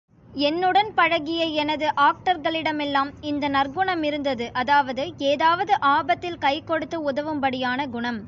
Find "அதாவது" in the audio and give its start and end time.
4.53-5.03